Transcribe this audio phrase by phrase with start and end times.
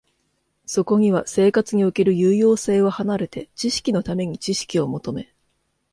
[0.65, 5.31] そこには生活における有用性を離れて、知識のために知識を求め、